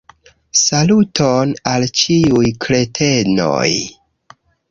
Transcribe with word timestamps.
Saluton 1.27 1.51
al 1.73 1.85
ĉiuj 2.01 2.49
kretenoj 2.65 3.69